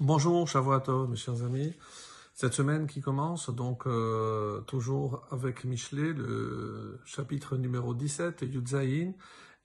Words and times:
Bonjour, 0.00 0.46
Shavuot 0.46 1.06
mes 1.06 1.16
chers 1.16 1.42
amis. 1.42 1.72
Cette 2.34 2.52
semaine 2.52 2.86
qui 2.86 3.00
commence, 3.00 3.48
donc 3.48 3.86
euh, 3.86 4.60
toujours 4.66 5.26
avec 5.30 5.64
Michelet, 5.64 6.12
le 6.12 7.00
chapitre 7.06 7.56
numéro 7.56 7.94
17, 7.94 8.42
Yudzaïn. 8.42 9.14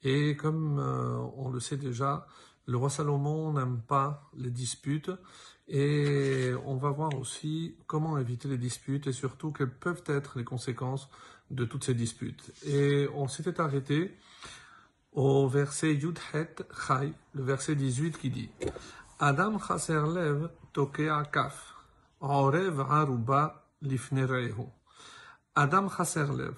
Et 0.03 0.37
comme 0.37 0.79
euh, 0.79 1.17
on 1.35 1.49
le 1.49 1.59
sait 1.59 1.75
déjà, 1.75 2.25
le 2.65 2.77
roi 2.77 2.89
Salomon 2.89 3.51
n'aime 3.51 3.81
pas 3.85 4.31
les 4.37 4.51
disputes. 4.51 5.11
Et 5.67 6.51
on 6.65 6.77
va 6.77 6.91
voir 6.91 7.13
aussi 7.19 7.75
comment 7.85 8.17
éviter 8.17 8.47
les 8.47 8.57
disputes 8.57 9.07
et 9.07 9.11
surtout 9.11 9.51
quelles 9.51 9.77
peuvent 9.77 10.03
être 10.05 10.37
les 10.37 10.45
conséquences 10.45 11.09
de 11.49 11.65
toutes 11.65 11.83
ces 11.83 11.93
disputes. 11.93 12.53
Et 12.65 13.09
on 13.15 13.27
s'était 13.27 13.59
arrêté 13.59 14.17
au 15.11 15.49
verset 15.49 15.93
Yudhet 15.93 16.55
Chai, 16.87 17.11
le 17.33 17.43
verset 17.43 17.75
18 17.75 18.17
qui 18.17 18.29
dit 18.29 18.49
Adam 19.23 19.59
chaser 19.59 20.01
lev 20.07 20.49
tokea 20.73 21.23
kaf, 21.31 21.75
orev 22.21 22.79
aruba 22.79 23.67
lifnerehu. 23.83 24.65
Adam 25.53 25.89
chaser 25.89 26.25
lev, 26.25 26.55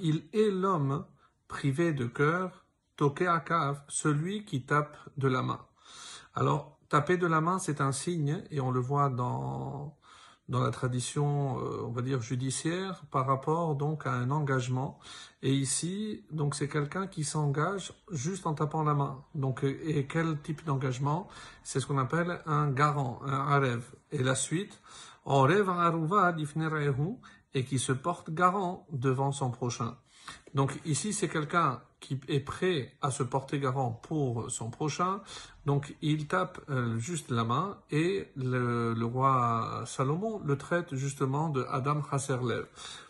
il 0.00 0.28
est 0.32 0.50
l'homme 0.50 1.06
privé 1.46 1.92
de 1.92 2.06
cœur, 2.06 2.64
tokea 2.96 3.38
kaf, 3.38 3.84
celui 3.86 4.44
qui 4.44 4.66
tape 4.66 4.96
de 5.16 5.28
la 5.28 5.42
main. 5.42 5.60
Alors, 6.34 6.80
taper 6.88 7.18
de 7.18 7.28
la 7.28 7.40
main, 7.40 7.60
c'est 7.60 7.80
un 7.80 7.92
signe, 7.92 8.42
et 8.50 8.60
on 8.60 8.72
le 8.72 8.80
voit 8.80 9.08
dans 9.08 9.96
dans 10.48 10.60
la 10.60 10.70
tradition, 10.70 11.58
euh, 11.58 11.84
on 11.84 11.90
va 11.90 12.02
dire 12.02 12.20
judiciaire, 12.20 13.04
par 13.10 13.26
rapport 13.26 13.74
donc 13.74 14.06
à 14.06 14.12
un 14.12 14.30
engagement. 14.30 14.98
Et 15.42 15.52
ici, 15.52 16.24
donc 16.30 16.54
c'est 16.54 16.68
quelqu'un 16.68 17.06
qui 17.06 17.24
s'engage 17.24 17.92
juste 18.10 18.46
en 18.46 18.54
tapant 18.54 18.82
la 18.82 18.94
main. 18.94 19.24
Donc 19.34 19.64
et 19.64 20.06
quel 20.06 20.38
type 20.40 20.64
d'engagement? 20.64 21.28
C'est 21.62 21.80
ce 21.80 21.86
qu'on 21.86 21.98
appelle 21.98 22.40
un 22.46 22.70
garant, 22.70 23.20
un 23.24 23.48
arev. 23.48 23.82
Et 24.12 24.22
la 24.22 24.34
suite, 24.34 24.80
aruva 25.26 26.32
et 27.54 27.64
qui 27.64 27.78
se 27.78 27.92
porte 27.92 28.30
garant 28.30 28.86
devant 28.92 29.32
son 29.32 29.50
prochain. 29.50 29.96
Donc 30.54 30.78
ici, 30.84 31.12
c'est 31.12 31.28
quelqu'un 31.28 31.80
qui 32.00 32.20
est 32.28 32.40
prêt 32.40 32.92
à 33.00 33.10
se 33.10 33.22
porter 33.22 33.58
garant 33.58 33.90
pour 33.90 34.50
son 34.50 34.70
prochain. 34.70 35.22
Donc 35.64 35.96
il 36.02 36.26
tape 36.26 36.60
euh, 36.68 36.98
juste 36.98 37.30
la 37.30 37.44
main 37.44 37.78
et 37.90 38.28
le, 38.36 38.94
roi 39.04 39.84
Salomon 39.86 40.40
le 40.44 40.58
traite 40.58 40.94
justement 40.94 41.48
de 41.48 41.64
Adam 41.70 42.02
Chasserlev. 42.10 42.66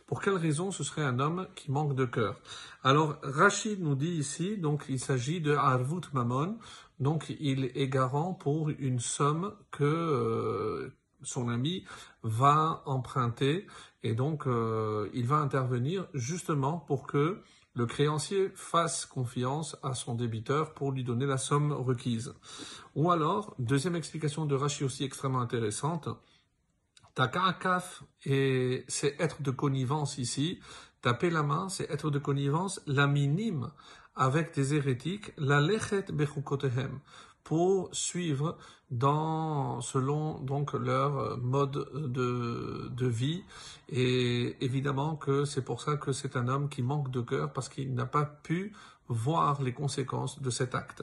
Pour 0.06 0.20
quelle 0.20 0.36
raison 0.36 0.70
ce 0.70 0.84
serait 0.84 1.02
un 1.02 1.18
homme 1.18 1.48
qui 1.56 1.72
manque 1.72 1.96
de 1.96 2.04
cœur? 2.04 2.36
Alors 2.84 3.16
Rachid 3.22 3.82
nous 3.82 3.96
dit 3.96 4.12
ici, 4.12 4.58
donc 4.58 4.84
il 4.88 5.00
s'agit 5.00 5.40
de 5.40 5.54
Arvut 5.54 6.02
Mammon, 6.12 6.58
donc 7.00 7.34
il 7.40 7.72
est 7.74 7.88
garant 7.88 8.32
pour 8.32 8.70
une 8.70 9.00
somme 9.00 9.54
que 9.72 9.84
euh, 9.84 10.94
son 11.22 11.48
ami 11.48 11.84
va 12.22 12.82
emprunter 12.86 13.66
et 14.04 14.14
donc 14.14 14.46
euh, 14.46 15.08
il 15.14 15.26
va 15.26 15.36
intervenir 15.36 16.06
justement 16.14 16.78
pour 16.78 17.06
que 17.06 17.40
le 17.74 17.86
créancier 17.86 18.52
fasse 18.54 19.04
confiance 19.06 19.76
à 19.82 19.94
son 19.94 20.14
débiteur 20.14 20.74
pour 20.74 20.92
lui 20.92 21.02
donner 21.02 21.26
la 21.26 21.38
somme 21.38 21.72
requise. 21.72 22.34
Ou 22.94 23.10
alors, 23.10 23.56
deuxième 23.58 23.96
explication 23.96 24.46
de 24.46 24.54
Rachi 24.54 24.84
aussi 24.84 25.02
extrêmement 25.02 25.40
intéressante, 25.40 26.08
Takakaf, 27.14 28.04
et 28.24 28.84
c'est 28.86 29.20
être 29.20 29.42
de 29.42 29.50
connivence 29.50 30.18
ici. 30.18 30.60
Taper 31.00 31.30
la 31.30 31.42
main, 31.42 31.68
c'est 31.68 31.90
être 31.90 32.10
de 32.10 32.18
connivence, 32.18 32.80
la 32.86 33.06
minime 33.06 33.70
avec 34.14 34.54
des 34.54 34.74
hérétiques, 34.74 35.32
la 35.36 35.60
lechet 35.60 36.04
bechukotehem 36.12 37.00
pour 37.44 37.88
suivre 37.92 38.56
dans 38.90 39.80
selon 39.80 40.38
donc 40.40 40.72
leur 40.72 41.38
mode 41.38 41.88
de, 41.94 42.88
de 42.90 43.06
vie 43.06 43.42
et 43.88 44.56
évidemment 44.64 45.16
que 45.16 45.44
c'est 45.44 45.62
pour 45.62 45.80
ça 45.80 45.96
que 45.96 46.12
c'est 46.12 46.36
un 46.36 46.48
homme 46.48 46.68
qui 46.68 46.82
manque 46.82 47.10
de 47.10 47.20
cœur 47.20 47.52
parce 47.52 47.68
qu'il 47.68 47.94
n'a 47.94 48.06
pas 48.06 48.24
pu 48.24 48.72
voir 49.08 49.60
les 49.62 49.72
conséquences 49.72 50.40
de 50.40 50.50
cet 50.50 50.74
acte. 50.74 51.02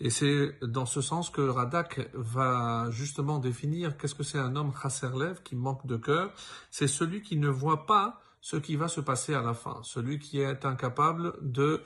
Et 0.00 0.10
c'est 0.10 0.58
dans 0.62 0.86
ce 0.86 1.00
sens 1.00 1.30
que 1.30 1.40
Radak 1.40 2.10
va 2.14 2.90
justement 2.90 3.38
définir 3.38 3.96
qu'est-ce 3.96 4.14
que 4.14 4.22
c'est 4.22 4.38
un 4.38 4.54
homme 4.56 4.72
chasserlev 4.80 5.42
qui 5.42 5.56
manque 5.56 5.86
de 5.86 5.96
cœur. 5.96 6.30
C'est 6.70 6.88
celui 6.88 7.22
qui 7.22 7.36
ne 7.36 7.48
voit 7.48 7.86
pas 7.86 8.20
ce 8.40 8.56
qui 8.56 8.76
va 8.76 8.88
se 8.88 9.00
passer 9.00 9.34
à 9.34 9.42
la 9.42 9.54
fin, 9.54 9.80
celui 9.82 10.18
qui 10.18 10.40
est 10.40 10.64
incapable 10.64 11.34
de 11.40 11.82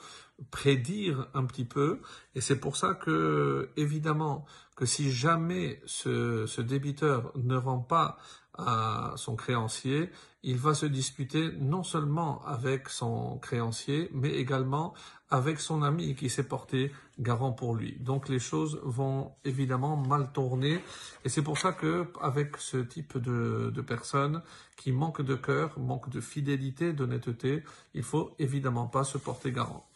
prédire 0.51 1.29
un 1.35 1.45
petit 1.45 1.65
peu. 1.65 2.01
Et 2.35 2.41
c'est 2.41 2.59
pour 2.59 2.77
ça 2.77 2.95
que, 2.95 3.71
évidemment, 3.77 4.45
que 4.77 4.87
si 4.87 5.11
jamais 5.11 5.81
ce, 5.87 6.47
ce 6.47 6.61
débiteur 6.61 7.33
ne 7.37 7.57
rend 7.57 7.81
pas 7.81 8.17
à 8.59 9.15
son 9.17 9.35
créancier, 9.35 10.11
il 10.43 10.57
va 10.57 10.75
se 10.75 10.87
disputer 10.87 11.53
non 11.61 11.83
seulement 11.83 12.45
avec 12.45 12.89
son 12.89 13.39
créancier, 13.39 14.11
mais 14.13 14.31
également 14.31 14.93
avec 15.31 15.61
son 15.61 15.83
ami 15.83 16.15
qui 16.15 16.29
s'est 16.29 16.47
porté 16.47 16.93
garant 17.19 17.53
pour 17.53 17.75
lui. 17.75 17.97
Donc 18.01 18.29
les 18.29 18.41
choses 18.41 18.81
vont 18.83 19.33
évidemment 19.45 19.97
mal 19.97 20.31
tourner, 20.33 20.81
et 21.25 21.29
c'est 21.29 21.43
pour 21.43 21.59
ça 21.59 21.73
que 21.73 22.07
avec 22.21 22.57
ce 22.59 22.79
type 22.79 23.17
de, 23.19 23.71
de 23.75 23.81
personnes 23.81 24.43
qui 24.77 24.93
manquent 24.93 25.23
de 25.23 25.37
cœur, 25.37 25.79
manquent 25.79 26.11
de 26.11 26.21
fidélité, 26.21 26.93
d'honnêteté, 26.93 27.63
il 27.95 28.03
faut 28.03 28.35
évidemment 28.39 28.89
pas 28.89 29.05
se 29.05 29.17
porter 29.17 29.53
garant. 29.53 29.89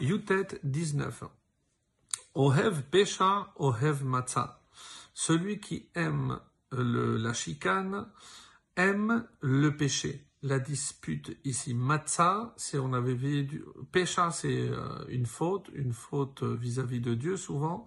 Yutet 0.00 0.60
19. 0.62 1.24
Ohev 2.34 2.82
pesha, 2.90 3.52
ohev 3.56 4.04
matzah. 4.04 4.60
Celui 5.12 5.58
qui 5.58 5.88
aime 5.96 6.38
la 6.72 7.32
chicane 7.32 8.06
aime 8.76 9.26
le 9.40 9.76
péché. 9.76 10.24
La 10.42 10.60
dispute 10.60 11.36
ici, 11.44 11.74
matzah, 11.74 12.54
c'est 12.56 12.78
on 12.78 12.92
avait 12.92 13.14
vu 13.14 13.64
pécha, 13.90 14.30
c'est 14.30 14.68
euh, 14.70 15.04
une 15.08 15.26
faute, 15.26 15.68
une 15.74 15.92
faute 15.92 16.44
vis-à-vis 16.44 17.00
de 17.00 17.14
Dieu 17.14 17.36
souvent, 17.36 17.86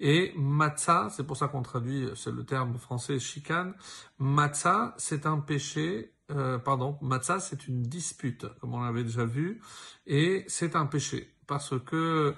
et 0.00 0.32
matzah, 0.34 1.10
c'est 1.10 1.24
pour 1.24 1.36
ça 1.36 1.46
qu'on 1.46 1.62
traduit, 1.62 2.08
c'est 2.16 2.32
le 2.32 2.44
terme 2.44 2.76
français 2.76 3.20
chicane. 3.20 3.74
Matzah, 4.18 4.96
c'est 4.98 5.26
un 5.26 5.38
péché, 5.38 6.16
euh, 6.32 6.58
pardon, 6.58 6.98
matzah, 7.02 7.38
c'est 7.38 7.68
une 7.68 7.84
dispute, 7.84 8.46
comme 8.60 8.74
on 8.74 8.82
l'avait 8.82 9.04
déjà 9.04 9.24
vu, 9.24 9.60
et 10.04 10.44
c'est 10.48 10.74
un 10.74 10.86
péché 10.86 11.32
parce 11.46 11.78
que 11.84 12.34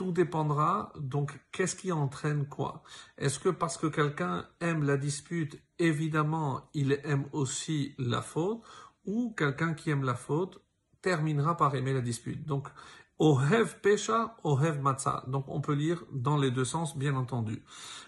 tout 0.00 0.12
dépendra, 0.12 0.94
donc 0.98 1.38
qu'est-ce 1.52 1.76
qui 1.76 1.92
entraîne 1.92 2.48
quoi? 2.48 2.82
Est-ce 3.18 3.38
que 3.38 3.50
parce 3.50 3.76
que 3.76 3.86
quelqu'un 3.86 4.46
aime 4.60 4.82
la 4.82 4.96
dispute, 4.96 5.62
évidemment, 5.78 6.70
il 6.72 6.98
aime 7.04 7.26
aussi 7.32 7.94
la 7.98 8.22
faute, 8.22 8.62
ou 9.04 9.34
quelqu'un 9.36 9.74
qui 9.74 9.90
aime 9.90 10.04
la 10.04 10.14
faute 10.14 10.58
terminera 11.02 11.54
par 11.54 11.74
aimer 11.74 11.92
la 11.92 12.00
dispute? 12.00 12.46
Donc, 12.46 12.68
Ohev 13.18 13.78
Pesha, 13.82 14.38
Ohev 14.42 14.80
Matzah. 14.80 15.24
Donc 15.26 15.44
on 15.48 15.60
peut 15.60 15.74
lire 15.74 16.02
dans 16.10 16.38
les 16.38 16.50
deux 16.50 16.64
sens, 16.64 16.96
bien 16.96 17.14
entendu. 17.14 17.62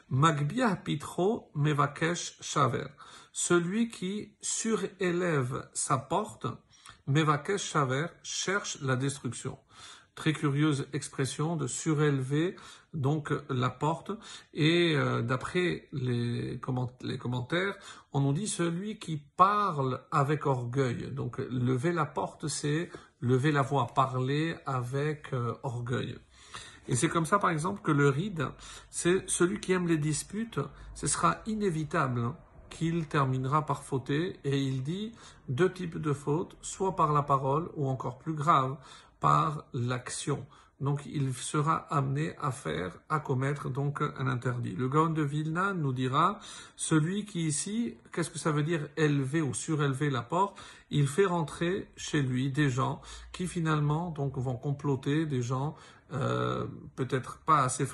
Magbia 0.09 0.75
Pitro 0.77 1.51
Mevakesh 1.55 2.39
Shaver. 2.41 2.87
Celui 3.33 3.91
qui 3.91 4.35
surélève 4.41 5.69
sa 5.75 5.99
porte, 5.99 6.47
Mevakesh 7.07 7.63
Shaver, 7.63 8.07
cherche 8.23 8.81
la 8.81 8.97
destruction 8.97 9.59
très 10.15 10.33
curieuse 10.33 10.87
expression 10.93 11.57
de 11.57 11.67
surélever 11.67 12.57
donc 12.95 13.33
la 13.49 13.71
porte. 13.71 14.13
Et 14.53 14.95
euh, 14.95 15.23
d'après 15.23 15.89
les, 15.93 16.61
commentaires, 16.61 17.75
on 18.13 18.21
nous 18.21 18.33
dit 18.33 18.49
celui 18.49 18.99
qui 18.99 19.23
parle 19.37 20.01
avec 20.11 20.47
orgueil. 20.47 21.11
Donc 21.13 21.39
lever 21.39 21.93
la 21.93 22.07
porte, 22.07 22.49
c'est 22.49 22.91
lever 23.21 23.53
la 23.53 23.63
voix, 23.63 23.87
parler 23.95 24.57
avec 24.67 25.33
euh, 25.33 25.55
orgueil. 25.63 26.17
Et 26.89 26.97
c'est 26.97 27.09
comme 27.09 27.27
ça, 27.27 27.39
par 27.39 27.51
exemple, 27.51 27.81
que 27.81 27.93
le 27.93 28.09
ride, 28.09 28.49
c'est 28.91 29.29
celui 29.31 29.61
qui 29.61 29.73
aime 29.73 29.87
les 29.87 29.99
disputes, 29.99 30.59
ce 30.95 31.07
sera 31.07 31.39
inévitable 31.47 32.33
qu'il 32.71 33.07
terminera 33.07 33.67
par 33.67 33.85
fauter, 33.85 34.41
et 34.45 34.59
il 34.59 34.83
dit 34.83 35.13
deux 35.49 35.73
types 35.73 35.99
de 35.99 36.13
fautes, 36.13 36.57
soit 36.61 36.97
par 36.97 37.13
la 37.13 37.23
parole, 37.23 37.71
ou 37.77 37.87
encore 37.87 38.19
plus 38.19 38.35
grave, 38.35 38.77
par 39.23 39.65
l'action. 39.73 40.45
Donc 40.81 41.07
il 41.07 41.33
sera 41.33 41.77
amené 41.91 42.35
à 42.41 42.51
faire, 42.51 42.99
à 43.09 43.21
commettre 43.21 43.71
donc 43.71 44.03
un 44.03 44.27
interdit. 44.27 44.75
Le 44.75 44.89
Gaon 44.89 45.11
de 45.11 45.23
Vilna 45.23 45.75
nous 45.75 45.93
dira, 45.93 46.41
celui 46.75 47.25
qui 47.25 47.47
ici, 47.47 47.95
qu'est-ce 48.13 48.31
que 48.31 48.39
ça 48.41 48.51
veut 48.51 48.65
dire 48.65 48.89
élever 48.97 49.41
ou 49.43 49.55
surélever 49.55 50.11
la 50.11 50.23
porte 50.23 50.61
Il 50.91 51.07
fait 51.07 51.25
rentrer 51.25 51.87
chez 51.97 52.21
lui 52.21 52.51
des 52.51 52.69
gens 52.69 53.01
qui 53.31 53.47
finalement 53.47 54.11
donc 54.11 54.37
vont 54.37 54.57
comploter, 54.57 55.25
des 55.25 55.41
gens 55.41 55.77
euh, 56.13 56.67
peut-être 56.97 57.39
pas 57.47 57.63
assez 57.63 57.87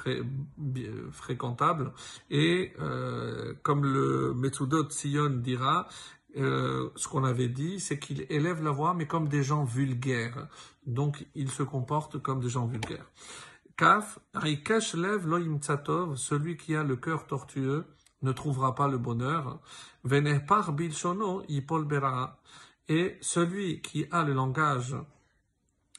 fréquentables. 1.12 1.92
Et 2.30 2.72
euh, 2.80 3.52
comme 3.62 3.84
le 3.84 4.32
Metsudot 4.32 4.88
Sion 4.88 5.28
dira, 5.28 5.88
euh, 6.36 6.90
ce 6.96 7.08
qu'on 7.08 7.24
avait 7.24 7.48
dit, 7.48 7.80
c'est 7.80 7.98
qu'il 7.98 8.26
élève 8.28 8.62
la 8.62 8.70
voix, 8.70 8.94
mais 8.94 9.06
comme 9.06 9.28
des 9.28 9.42
gens 9.42 9.64
vulgaires. 9.64 10.48
Donc, 10.86 11.26
il 11.34 11.50
se 11.50 11.62
comporte 11.62 12.18
comme 12.20 12.40
des 12.40 12.48
gens 12.48 12.66
vulgaires. 12.66 13.10
Kaf, 13.76 14.18
Rikesh 14.34 14.94
lev 14.94 15.26
loim 15.26 15.58
tzatov, 15.58 16.16
celui 16.16 16.56
qui 16.56 16.74
a 16.74 16.82
le 16.82 16.96
cœur 16.96 17.26
tortueux 17.26 17.86
ne 18.22 18.32
trouvera 18.32 18.74
pas 18.74 18.88
le 18.88 18.98
bonheur. 18.98 19.60
Venehpar 20.04 20.72
bilshono 20.72 21.44
yipol 21.48 21.84
bera. 21.84 22.40
Et 22.88 23.18
celui 23.20 23.80
qui 23.80 24.06
a 24.10 24.24
le 24.24 24.32
langage, 24.32 24.96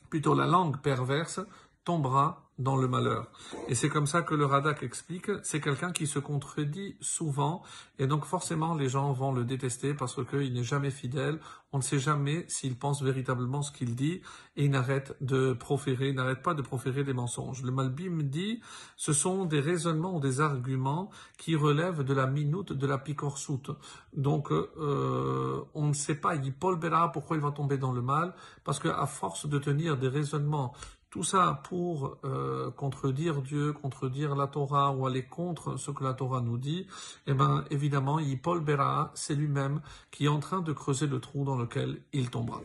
plutôt 0.10 0.36
la 0.36 0.46
langue 0.46 0.82
perverse, 0.82 1.40
tombera 1.86 2.49
dans 2.60 2.76
le 2.76 2.88
malheur. 2.88 3.32
Et 3.70 3.76
c'est 3.76 3.90
comme 3.90 4.06
ça 4.06 4.22
que 4.22 4.36
le 4.36 4.46
Radak 4.46 4.84
explique, 4.84 5.32
c'est 5.44 5.62
quelqu'un 5.62 5.92
qui 5.92 6.06
se 6.06 6.20
contredit 6.20 6.98
souvent, 7.00 7.64
et 7.98 8.06
donc 8.06 8.26
forcément 8.26 8.76
les 8.76 8.90
gens 8.90 9.12
vont 9.14 9.32
le 9.32 9.46
détester 9.46 9.94
parce 9.94 10.24
qu'il 10.26 10.54
n'est 10.54 10.64
jamais 10.64 10.92
fidèle, 10.92 11.40
on 11.72 11.78
ne 11.78 11.84
sait 11.84 12.00
jamais 12.00 12.46
s'il 12.48 12.78
pense 12.78 13.02
véritablement 13.02 13.62
ce 13.62 13.72
qu'il 13.72 13.96
dit, 13.96 14.22
et 14.58 14.66
il 14.66 14.72
n'arrête 14.72 15.16
de 15.22 15.54
proférer, 15.54 16.12
n'arrête 16.12 16.42
pas 16.42 16.54
de 16.54 16.62
proférer 16.62 17.04
des 17.04 17.14
mensonges. 17.14 17.64
Le 17.64 17.72
Malbim 17.72 18.24
dit, 18.24 18.60
ce 18.98 19.14
sont 19.14 19.46
des 19.46 19.60
raisonnements 19.60 20.16
ou 20.16 20.20
des 20.20 20.42
arguments 20.42 21.12
qui 21.38 21.56
relèvent 21.56 22.04
de 22.04 22.14
la 22.14 22.28
minute 22.28 22.74
de 22.74 22.88
la 22.88 22.98
picorsoute. 22.98 23.72
Donc 24.14 24.52
euh, 24.52 25.64
on 25.74 25.88
ne 25.88 25.94
sait 25.94 26.16
pas, 26.16 26.36
il 26.36 26.54
Paul 26.54 26.80
pourquoi 27.14 27.38
il 27.38 27.42
va 27.42 27.52
tomber 27.52 27.78
dans 27.78 27.94
le 27.94 28.02
mal, 28.02 28.34
parce 28.66 28.80
qu'à 28.80 29.06
force 29.06 29.48
de 29.48 29.60
tenir 29.60 29.98
des 29.98 30.08
raisonnements 30.10 30.74
tout 31.10 31.24
ça 31.24 31.62
pour 31.68 32.18
euh, 32.24 32.70
contredire 32.72 33.42
Dieu, 33.42 33.74
contredire 33.74 34.36
la 34.36 34.48
Torah 34.48 34.92
ou 34.92 35.08
aller 35.08 35.24
contre 35.24 35.78
ce 35.78 35.92
que 35.92 36.04
la 36.04 36.14
Torah 36.14 36.42
nous 36.42 36.58
dit, 36.58 36.88
eh 37.28 37.34
bien 37.34 37.66
évidemment, 37.72 38.20
Paul 38.42 38.62
Bera, 38.62 39.12
c'est 39.16 39.36
lui-même 39.36 39.82
qui 40.12 40.26
est 40.26 40.30
en 40.30 40.40
train 40.40 40.62
de 40.62 40.72
creuser 40.74 41.08
le 41.08 41.20
trou 41.20 41.44
dans 41.44 41.58
lequel 41.58 42.02
il 42.14 42.30
tombera. 42.30 42.62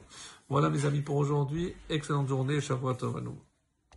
Voilà 0.49 0.69
mes 0.69 0.85
amis 0.85 1.01
pour 1.01 1.17
aujourd'hui, 1.17 1.75
excellente 1.89 2.29
journée, 2.29 2.61
Shavuot 2.61 2.95
Tov 2.95 3.23